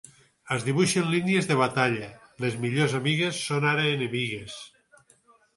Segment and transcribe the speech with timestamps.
[0.53, 2.09] Es dibuixen línies de batalla;
[2.45, 4.57] les millors amigues són ara enemigues.